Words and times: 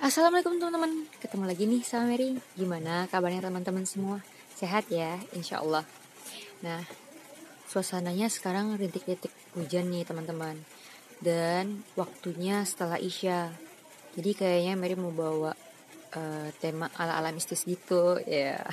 Assalamualaikum 0.00 0.56
teman-teman. 0.56 1.04
Ketemu 1.20 1.44
lagi 1.44 1.68
nih 1.68 1.84
sama 1.84 2.16
Mary. 2.16 2.32
Gimana 2.56 3.04
kabarnya 3.12 3.44
teman-teman 3.44 3.84
semua? 3.84 4.24
Sehat 4.56 4.88
ya 4.88 5.20
insya 5.36 5.60
Allah 5.60 5.84
Nah 6.64 6.80
suasananya 7.68 8.32
sekarang 8.32 8.80
rintik-rintik 8.80 9.28
hujan 9.52 9.92
nih 9.92 10.08
teman-teman. 10.08 10.56
Dan 11.20 11.84
waktunya 12.00 12.64
setelah 12.64 12.96
Isya. 12.96 13.52
Jadi 14.16 14.40
kayaknya 14.40 14.80
Mary 14.80 14.96
mau 14.96 15.12
bawa 15.12 15.52
uh, 16.16 16.48
tema 16.64 16.88
ala-ala 16.96 17.28
mistis 17.36 17.68
gitu 17.68 18.16
Ya. 18.24 18.64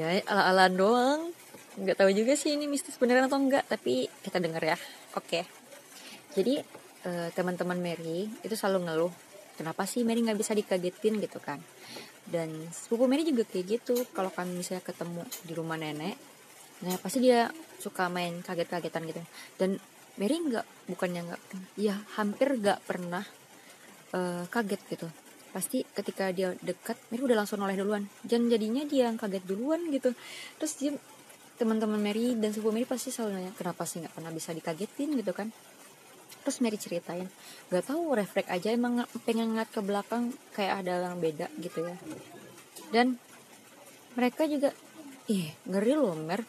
Ya 0.00 0.24
ala-ala 0.24 0.72
doang. 0.72 1.36
Gak 1.76 2.00
tahu 2.00 2.08
juga 2.16 2.40
sih 2.40 2.56
ini 2.56 2.64
mistis 2.64 2.96
beneran 2.96 3.28
atau 3.28 3.36
enggak 3.36 3.68
Tapi 3.68 4.08
kita 4.24 4.40
denger 4.40 4.64
ya. 4.64 4.76
Oke. 5.12 5.28
Okay. 5.28 5.44
Jadi 6.40 6.79
uh, 7.06 7.28
teman-teman 7.32 7.78
Mary 7.78 8.28
itu 8.44 8.54
selalu 8.56 8.88
ngeluh 8.88 9.12
kenapa 9.60 9.84
sih 9.84 10.00
Mary 10.08 10.24
nggak 10.24 10.40
bisa 10.40 10.56
dikagetin? 10.56 11.20
gitu 11.20 11.36
kan. 11.36 11.60
Dan 12.24 12.52
sepupu 12.72 13.04
Mary 13.04 13.28
juga 13.28 13.44
kayak 13.44 13.66
gitu 13.80 13.94
kalau 14.16 14.32
kami 14.32 14.56
misalnya 14.56 14.84
ketemu 14.84 15.22
di 15.44 15.52
rumah 15.52 15.76
nenek 15.76 16.16
nah 16.80 16.96
pasti 16.96 17.20
dia 17.20 17.44
suka 17.76 18.08
main 18.08 18.40
kaget-kagetan 18.40 19.04
gitu. 19.04 19.20
Dan 19.60 19.76
Mary 20.16 20.36
nggak 20.40 20.88
bukannya 20.88 21.28
nggak 21.28 21.40
ya 21.76 21.92
hampir 22.16 22.56
nggak 22.56 22.80
pernah 22.88 23.24
uh, 24.16 24.48
kaget 24.48 24.80
gitu. 24.88 25.08
Pasti 25.52 25.84
ketika 25.84 26.32
dia 26.32 26.56
dekat 26.64 26.96
Mary 27.12 27.28
udah 27.28 27.44
langsung 27.44 27.60
noleh 27.60 27.76
duluan. 27.76 28.08
Dan 28.24 28.48
jadinya 28.48 28.80
dia 28.88 29.12
yang 29.12 29.20
kaget 29.20 29.44
duluan 29.44 29.92
gitu. 29.92 30.16
Terus 30.56 30.72
dia 30.80 30.92
teman-teman 31.60 32.00
Mary 32.00 32.32
dan 32.40 32.56
sepupu 32.56 32.72
Mary 32.72 32.88
pasti 32.88 33.12
selalu 33.12 33.36
nanya 33.36 33.52
kenapa 33.52 33.84
sih 33.84 34.00
nggak 34.00 34.16
pernah 34.16 34.32
bisa 34.32 34.56
dikagetin? 34.56 35.12
gitu 35.20 35.36
kan 35.36 35.52
terus 36.42 36.58
Mary 36.64 36.80
ceritain 36.80 37.28
gak 37.68 37.84
tahu 37.88 38.16
refleks 38.16 38.50
aja 38.50 38.72
emang 38.72 39.04
pengen 39.24 39.54
ngeliat 39.54 39.70
ke 39.70 39.80
belakang 39.84 40.34
kayak 40.56 40.84
ada 40.84 41.10
yang 41.10 41.20
beda 41.20 41.46
gitu 41.60 41.84
ya. 41.86 41.96
Dan 42.90 43.20
mereka 44.18 44.44
juga 44.50 44.74
ih 45.30 45.54
ngeri 45.68 45.94
loh 45.94 46.18
Mer. 46.18 46.42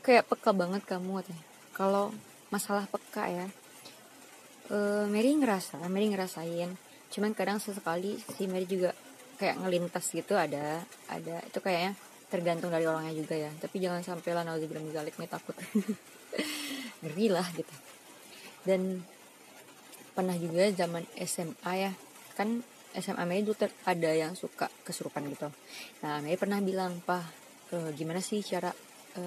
Kayak 0.00 0.32
peka 0.32 0.56
banget 0.56 0.82
kamu 0.88 1.20
katanya. 1.20 1.44
Kalau 1.76 2.04
masalah 2.48 2.88
peka 2.88 3.28
ya 3.28 3.46
e, 4.70 4.78
Mary 5.10 5.34
ngerasa 5.36 5.82
Mary 5.90 6.08
ngerasain. 6.08 6.70
Cuman 7.10 7.34
kadang 7.34 7.58
sesekali 7.58 8.16
si 8.38 8.46
Mary 8.46 8.64
juga 8.64 8.94
kayak 9.36 9.60
ngelintas 9.60 10.08
gitu 10.14 10.38
ada 10.38 10.80
ada. 11.10 11.42
Itu 11.44 11.58
kayaknya 11.58 11.98
tergantung 12.30 12.70
dari 12.70 12.86
orangnya 12.86 13.12
juga 13.12 13.34
ya. 13.34 13.50
Tapi 13.58 13.76
jangan 13.82 14.00
sampai 14.06 14.30
lah 14.32 14.46
bilang 14.62 14.86
galik 14.94 15.18
nih 15.18 15.28
takut. 15.28 15.58
Ngeri 17.02 17.26
lah 17.28 17.46
gitu. 17.52 17.74
Dan 18.62 19.02
pernah 20.12 20.36
juga 20.36 20.68
zaman 20.74 21.06
SMA 21.24 21.72
ya. 21.76 21.92
Kan 22.34 22.62
SMA 22.90 23.22
Mei 23.22 23.46
dulu 23.46 23.54
ada 23.86 24.10
yang 24.10 24.34
suka 24.34 24.66
kesurupan 24.82 25.30
gitu. 25.30 25.46
Nah 26.02 26.18
Mei 26.18 26.34
pernah 26.34 26.58
bilang 26.58 26.98
pak 27.06 27.22
e, 27.70 27.94
gimana 27.94 28.18
sih 28.18 28.42
cara 28.42 28.74
e, 29.14 29.22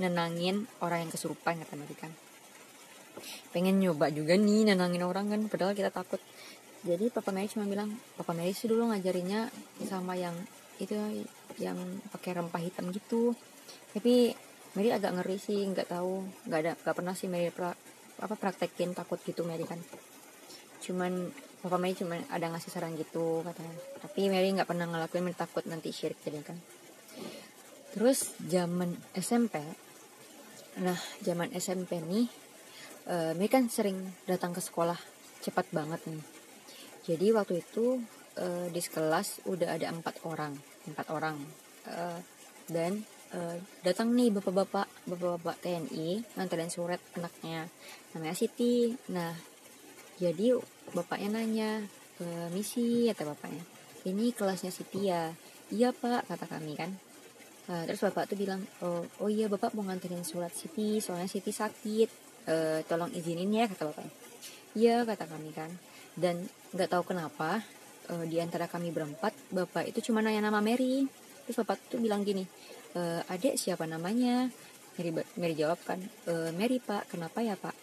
nenangin 0.00 0.64
orang 0.80 1.04
yang 1.04 1.12
kesurupan 1.12 1.60
kata 1.60 1.76
Mei 1.76 1.92
kan. 1.92 2.12
Pengen 3.52 3.76
nyoba 3.76 4.08
juga 4.08 4.32
nih 4.32 4.72
nenangin 4.72 5.04
orang 5.04 5.28
kan 5.28 5.40
padahal 5.52 5.76
kita 5.76 5.92
takut. 5.92 6.20
Jadi 6.82 7.12
Papa 7.12 7.30
Mei 7.30 7.46
cuma 7.52 7.68
bilang 7.68 7.92
Papa 8.16 8.32
Mei 8.32 8.56
sih 8.56 8.66
dulu 8.66 8.88
ngajarinnya 8.88 9.52
sama 9.84 10.16
yang 10.16 10.34
itu 10.80 10.96
yang 11.60 11.76
pakai 12.16 12.40
rempah 12.40 12.64
hitam 12.64 12.88
gitu. 12.96 13.36
Tapi 13.92 14.32
Mary 14.72 14.88
agak 14.88 15.12
ngeri 15.20 15.36
sih 15.36 15.68
nggak 15.68 15.92
tahu. 15.92 16.24
Nggak 16.48 16.60
ada 16.64 16.72
nggak 16.80 16.96
pernah 16.96 17.12
sih 17.12 17.28
Mary 17.28 17.52
apa 18.20 18.34
praktekin 18.36 18.92
takut 18.92 19.16
gitu 19.24 19.46
Mary 19.46 19.64
kan? 19.64 19.80
Cuman 20.82 21.30
Papa 21.62 21.78
Mary 21.78 21.94
cuman 21.94 22.26
ada 22.28 22.50
ngasih 22.50 22.74
saran 22.74 22.98
gitu 22.98 23.46
katanya. 23.46 23.74
Tapi 24.02 24.28
Mary 24.28 24.50
nggak 24.50 24.68
pernah 24.68 24.90
ngelakuin 24.90 25.24
Mary 25.24 25.38
takut 25.38 25.62
nanti 25.64 25.94
syirik 25.94 26.18
jadi 26.20 26.42
kan? 26.42 26.58
Terus 27.94 28.34
zaman 28.42 28.92
SMP 29.16 29.60
nah 30.72 30.96
zaman 31.20 31.52
SMP 31.52 32.00
nih 32.00 32.24
uh, 33.04 33.36
Mary 33.36 33.52
kan 33.52 33.68
sering 33.68 34.00
datang 34.24 34.56
ke 34.56 34.60
sekolah 34.64 34.96
cepat 35.44 35.68
banget 35.70 36.00
nih. 36.08 36.24
Jadi 37.02 37.26
waktu 37.34 37.60
itu 37.60 38.00
uh, 38.40 38.66
di 38.72 38.80
sekelas 38.80 39.44
udah 39.46 39.76
ada 39.76 39.92
empat 39.92 40.24
orang 40.24 40.56
empat 40.88 41.06
orang. 41.12 41.36
Uh, 41.82 42.18
dan 42.70 43.02
uh, 43.32 43.56
datang 43.82 44.12
nih 44.12 44.30
bapak-bapak 44.30 44.86
bapak-bapak 45.08 45.56
TNI 45.64 46.22
nganterin 46.36 46.72
surat 46.72 47.00
anaknya. 47.16 47.66
Namanya 48.12 48.36
Siti. 48.36 48.92
Nah 49.10 49.32
jadi 50.20 50.54
bapaknya 50.94 51.40
nanya 51.40 51.70
e, 52.20 52.24
misi 52.54 53.08
kata 53.10 53.34
bapaknya. 53.34 53.64
Ini 54.06 54.30
kelasnya 54.36 54.70
Siti 54.70 55.08
ya? 55.08 55.32
Iya 55.72 55.90
pak 55.90 56.28
kata 56.28 56.46
kami 56.46 56.76
kan. 56.76 56.92
Uh, 57.62 57.86
terus 57.86 58.02
bapak 58.02 58.26
tuh 58.26 58.34
bilang 58.34 58.58
oh, 58.82 59.06
oh 59.22 59.30
iya 59.30 59.46
bapak 59.46 59.70
mau 59.78 59.86
nganterin 59.86 60.26
surat 60.26 60.50
Siti 60.50 61.00
soalnya 61.00 61.30
Siti 61.30 61.50
sakit. 61.50 62.10
Uh, 62.42 62.82
tolong 62.90 63.10
izinin 63.14 63.50
ya 63.50 63.66
kata 63.66 63.88
bapaknya. 63.90 64.14
Iya 64.76 64.96
kata 65.08 65.24
kami 65.26 65.50
kan. 65.56 65.70
Dan 66.12 66.44
nggak 66.76 66.90
tahu 66.92 67.14
kenapa 67.14 67.64
uh, 68.12 68.24
di 68.28 68.36
antara 68.42 68.68
kami 68.68 68.92
berempat 68.92 69.32
bapak 69.48 69.88
itu 69.88 70.12
cuma 70.12 70.20
nanya 70.20 70.44
nama 70.44 70.60
Mary. 70.60 71.08
Terus 71.48 71.56
bapak 71.64 71.78
tuh 71.90 71.98
bilang 71.98 72.22
gini 72.22 72.44
e, 72.96 73.02
adek 73.28 73.56
siapa 73.58 73.84
namanya? 73.88 74.48
Mary, 74.96 75.10
Mary 75.40 75.54
jawab 75.56 75.80
kan 75.84 76.00
e, 76.28 76.52
Mary 76.52 76.78
pak. 76.78 77.08
Kenapa 77.08 77.40
ya 77.40 77.56
pak? 77.56 77.74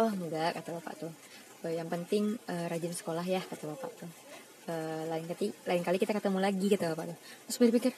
Oh 0.00 0.08
enggak 0.08 0.56
kata 0.60 0.76
bapak 0.80 0.94
tuh. 1.00 1.12
E, 1.64 1.76
yang 1.76 1.88
penting 1.88 2.36
e, 2.48 2.54
rajin 2.68 2.92
sekolah 2.92 3.24
ya 3.24 3.40
kata 3.40 3.64
bapak 3.68 3.90
tuh. 3.96 4.10
E, 4.68 4.74
lain 5.08 5.24
kali 5.28 5.46
lain 5.68 5.82
kali 5.84 5.96
kita 6.00 6.12
ketemu 6.16 6.38
lagi 6.40 6.66
kata 6.72 6.96
bapak 6.96 7.04
tuh. 7.12 7.18
Terus 7.48 7.56
Mary 7.60 7.72
pikir 7.76 7.92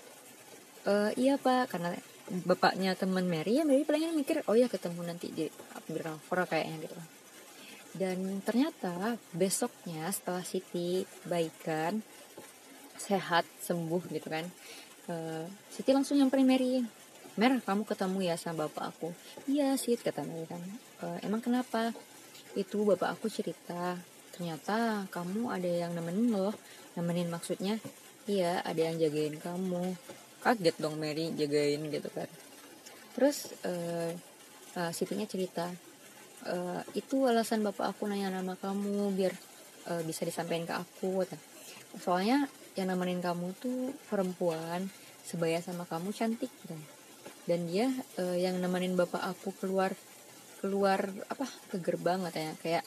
e, 0.86 0.92
iya 1.18 1.34
pak 1.38 1.70
karena 1.70 1.94
bapaknya 2.28 2.92
teman 2.92 3.24
Mary 3.24 3.56
ya 3.56 3.64
Mary 3.64 3.88
paling 3.88 4.12
mikir 4.12 4.44
oh 4.50 4.56
ya 4.58 4.68
ketemu 4.68 5.00
nanti 5.00 5.32
di 5.32 5.46
Upgrader 5.74 6.46
kayaknya 6.46 6.76
gitu. 6.86 6.96
Dan 7.98 8.44
ternyata 8.44 9.16
besoknya 9.32 10.06
setelah 10.12 10.44
Siti 10.44 11.02
baikan 11.24 12.04
sehat 12.98 13.48
sembuh 13.64 14.02
gitu 14.12 14.28
kan 14.28 14.44
uh, 15.08 15.44
Siti 15.72 15.90
langsung 15.90 16.20
nyamperin 16.20 16.46
Mary 16.46 16.84
Mer 17.38 17.62
kamu 17.62 17.86
ketemu 17.86 18.18
ya 18.26 18.34
sama 18.34 18.66
bapak 18.66 18.90
aku? 18.90 19.14
Iya 19.46 19.78
sih 19.78 19.94
kata 19.94 20.26
Mary 20.26 20.42
kan. 20.50 20.58
E, 20.98 21.22
emang 21.22 21.38
kenapa? 21.38 21.94
Itu 22.58 22.82
bapak 22.82 23.14
aku 23.14 23.30
cerita 23.30 23.94
ternyata 24.34 25.06
kamu 25.14 25.46
ada 25.46 25.70
yang 25.70 25.94
nemenin 25.94 26.34
loh. 26.34 26.50
Nemenin 26.98 27.30
maksudnya? 27.30 27.78
Iya 28.26 28.58
ada 28.66 28.90
yang 28.90 28.98
jagain 28.98 29.38
kamu. 29.38 29.94
Kaget 30.42 30.76
dong 30.82 30.98
Mary 30.98 31.30
jagain 31.38 31.78
gitu 31.86 32.10
kan. 32.10 32.26
Terus 33.14 33.54
uh, 33.62 34.10
uh, 34.74 34.90
Sitinya 34.90 35.26
cerita 35.30 35.70
uh, 36.42 36.82
itu 36.98 37.22
alasan 37.22 37.62
bapak 37.62 37.94
aku 37.94 38.10
nanya 38.10 38.34
nama 38.34 38.58
kamu 38.58 39.14
biar 39.14 39.30
uh, 39.94 40.02
bisa 40.02 40.26
disampaikan 40.26 40.66
ke 40.66 40.74
aku 40.74 41.22
soalnya 42.02 42.50
yang 42.78 42.94
nemenin 42.94 43.18
kamu 43.18 43.52
tuh 43.58 43.92
perempuan 44.06 44.86
sebaya 45.26 45.58
sama 45.60 45.84
kamu 45.84 46.14
cantik 46.14 46.48
gitu. 46.62 46.78
dan 47.44 47.64
dia 47.68 47.88
uh, 48.20 48.36
yang 48.36 48.60
nemenin 48.60 48.96
bapak 48.96 49.24
aku 49.24 49.52
keluar 49.56 49.92
keluar 50.58 51.06
apa 51.30 51.46
ke 51.70 51.78
gerbang 51.78 52.20
katanya. 52.28 52.54
Kayak 52.60 52.84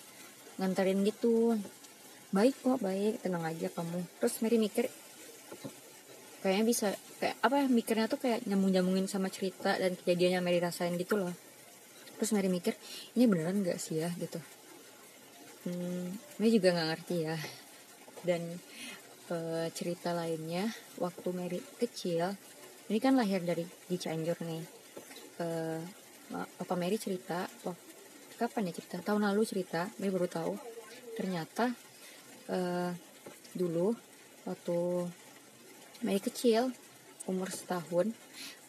nganterin 0.59 1.02
gitu. 1.07 1.57
Baik 2.35 2.56
kok 2.59 2.79
baik. 2.84 3.24
Tenang 3.24 3.47
aja 3.47 3.68
kamu. 3.72 4.00
Terus 4.19 4.35
Mary 4.44 4.57
mikir 4.59 4.85
kayaknya 6.41 6.66
bisa 6.66 6.88
kayak 7.22 7.38
apa 7.46 7.56
ya 7.62 7.68
mikirnya 7.69 8.06
tuh 8.09 8.19
kayak 8.19 8.50
nyambung 8.50 8.73
nyambungin 8.73 9.06
sama 9.06 9.29
cerita 9.29 9.78
dan 9.78 9.94
kejadian 9.94 10.41
yang 10.41 10.44
Mary 10.44 10.59
rasain 10.59 10.94
gitu 11.00 11.18
loh. 11.18 11.34
Terus 12.19 12.31
Mary 12.38 12.50
mikir 12.52 12.78
ini 13.18 13.25
beneran 13.25 13.66
gak 13.66 13.81
sih 13.81 14.03
ya 14.03 14.09
gitu. 14.19 14.38
Hmm, 15.66 16.18
Mary 16.41 16.52
juga 16.53 16.73
nggak 16.73 16.88
ngerti 16.94 17.18
ya. 17.26 17.37
Dan 18.22 18.41
uh, 19.32 19.68
cerita 19.72 20.12
lainnya 20.12 20.68
waktu 21.00 21.30
Mary 21.32 21.60
kecil 21.80 22.36
ini 22.92 23.00
kan 23.00 23.16
lahir 23.16 23.40
dari 23.40 23.64
di 23.64 23.96
Cianjur 23.96 24.36
nih. 24.44 24.64
Uh, 25.40 25.80
Papa 26.32 26.76
Mary 26.80 26.96
cerita 26.96 27.48
waktu 27.64 27.92
kapan 28.36 28.72
ya 28.72 28.74
cerita? 28.76 28.98
Tahun 29.00 29.22
lalu 29.24 29.42
cerita 29.48 29.88
Mary 30.00 30.12
baru 30.12 30.28
tahu. 30.28 30.54
Ternyata 31.16 31.72
uh, 32.52 32.92
dulu 33.56 33.96
waktu 34.44 34.78
Mary 36.04 36.20
kecil 36.20 36.72
umur 37.30 37.48
setahun 37.54 38.12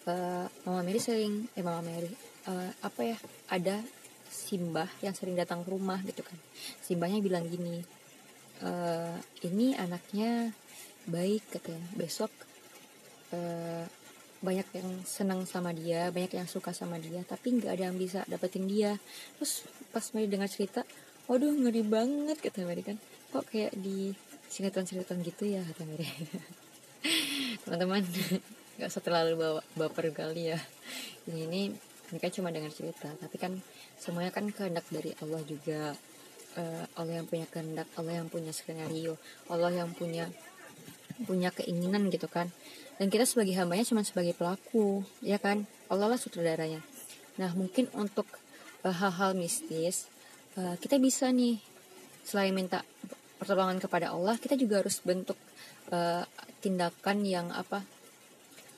uh, 0.06 0.46
Mama 0.68 0.80
Mary 0.86 1.02
sering 1.02 1.50
eh 1.58 1.64
Mama 1.64 1.82
Mary 1.82 2.10
uh, 2.46 2.70
apa 2.82 3.00
ya 3.02 3.18
ada 3.50 3.82
Simbah 4.32 4.88
yang 5.04 5.12
sering 5.12 5.36
datang 5.36 5.60
ke 5.60 5.68
rumah 5.68 6.00
gitu 6.08 6.24
kan. 6.24 6.38
Simbahnya 6.80 7.20
bilang 7.20 7.44
gini 7.52 7.84
uh, 8.62 9.16
ini 9.44 9.74
anaknya 9.76 10.54
baik 11.06 11.42
katanya. 11.50 11.86
Besok 11.98 12.30
uh, 13.34 13.84
banyak 14.42 14.66
yang 14.74 14.90
senang 15.06 15.46
sama 15.46 15.70
dia 15.70 16.10
banyak 16.10 16.34
yang 16.34 16.50
suka 16.50 16.74
sama 16.74 16.98
dia 16.98 17.22
tapi 17.22 17.62
nggak 17.62 17.78
ada 17.78 17.84
yang 17.90 17.98
bisa 17.98 18.26
dapetin 18.26 18.66
dia. 18.66 18.98
Terus 19.38 19.66
pas 19.94 20.02
Mary 20.14 20.26
dengar 20.26 20.50
cerita 20.50 20.82
waduh 21.30 21.54
ngeri 21.54 21.82
banget 21.86 22.38
kata 22.42 22.66
Mary 22.66 22.82
kan. 22.82 22.98
Kok 23.30 23.46
kayak 23.50 23.72
di 23.78 24.14
sinetron-sinetron 24.50 25.22
gitu 25.22 25.46
ya 25.46 25.62
kata 25.62 25.82
Mary. 25.86 26.06
Teman-teman 27.66 28.02
nggak 28.78 28.88
usah 28.88 29.02
terlalu 29.04 29.38
bawa 29.38 29.62
baper 29.78 30.10
kali 30.10 30.54
ya. 30.54 30.58
Ini 31.30 31.46
ini 31.46 31.62
mereka 32.12 32.28
cuma 32.28 32.52
dengar 32.52 32.68
cerita 32.68 33.08
tapi 33.16 33.40
kan 33.40 33.56
semuanya 33.96 34.28
kan 34.34 34.44
kehendak 34.52 34.84
dari 34.92 35.16
Allah 35.24 35.40
juga 35.48 35.96
uh, 36.56 36.84
Allah 36.98 37.22
yang 37.22 37.26
punya 37.28 37.46
kehendak 37.48 37.88
Allah 37.96 38.20
yang 38.22 38.28
punya 38.28 38.52
skenario 38.52 39.16
Allah 39.48 39.72
yang 39.72 39.90
punya 39.92 40.28
punya 41.22 41.52
keinginan 41.54 42.08
gitu 42.08 42.26
kan. 42.26 42.50
Dan 42.96 43.08
kita 43.08 43.24
sebagai 43.26 43.54
hambanya 43.56 43.86
cuma 43.86 44.02
sebagai 44.02 44.34
pelaku 44.36 45.04
ya 45.22 45.38
kan? 45.38 45.68
Allah 45.88 46.12
lah 46.12 46.18
sutradaranya. 46.20 46.80
Nah 47.38 47.50
mungkin 47.56 47.88
untuk 47.96 48.26
uh, 48.84 48.94
hal-hal 48.94 49.36
mistis 49.36 50.08
uh, 50.58 50.76
kita 50.80 50.98
bisa 50.98 51.28
nih 51.30 51.60
selain 52.22 52.54
minta 52.54 52.86
pertolongan 53.40 53.82
kepada 53.82 54.14
Allah 54.14 54.38
kita 54.38 54.54
juga 54.54 54.78
harus 54.84 55.02
bentuk 55.02 55.36
uh, 55.90 56.24
tindakan 56.62 57.26
yang 57.26 57.48
apa? 57.50 57.82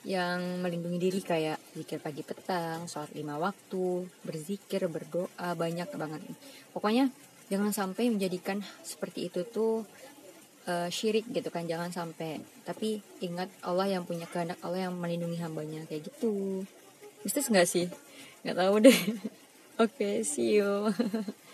Yang 0.05 0.61
melindungi 0.61 0.99
diri 1.01 1.21
kayak 1.25 1.57
zikir 1.73 1.97
pagi 1.97 2.21
petang, 2.21 2.85
sholat 2.85 3.09
lima 3.17 3.41
waktu, 3.41 4.05
berzikir, 4.21 4.85
berdoa, 4.85 5.57
banyak 5.57 5.89
banget. 5.97 6.21
Pokoknya 6.69 7.09
jangan 7.47 7.71
sampai 7.71 8.09
menjadikan 8.09 8.61
seperti 8.81 9.29
itu 9.29 9.45
tuh 9.45 9.85
uh, 10.65 10.89
syirik 10.89 11.25
gitu 11.29 11.49
kan, 11.53 11.65
jangan 11.65 11.93
sampai. 11.93 12.41
Tapi 12.65 13.01
ingat 13.21 13.49
Allah 13.61 13.89
yang 13.89 14.03
punya 14.03 14.25
kehendak, 14.29 14.59
Allah 14.65 14.89
yang 14.89 14.93
melindungi 14.97 15.37
hambanya 15.39 15.85
kayak 15.85 16.09
gitu. 16.09 16.65
Mistis 17.21 17.49
nggak 17.49 17.69
sih? 17.69 17.87
Nggak 18.45 18.57
tahu 18.57 18.75
deh. 18.85 18.99
Oke, 19.81 19.91
okay, 19.91 20.15
see 20.23 20.61
you. 20.61 20.89